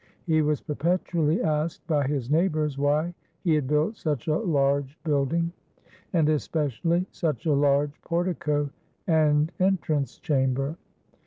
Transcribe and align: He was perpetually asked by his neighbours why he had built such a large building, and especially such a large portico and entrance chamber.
He 0.25 0.41
was 0.41 0.61
perpetually 0.61 1.43
asked 1.43 1.85
by 1.85 2.07
his 2.07 2.31
neighbours 2.31 2.75
why 2.75 3.13
he 3.43 3.53
had 3.53 3.67
built 3.67 3.95
such 3.95 4.25
a 4.27 4.35
large 4.35 4.97
building, 5.03 5.51
and 6.11 6.27
especially 6.27 7.05
such 7.11 7.45
a 7.45 7.53
large 7.53 8.01
portico 8.01 8.71
and 9.05 9.51
entrance 9.59 10.17
chamber. 10.17 10.75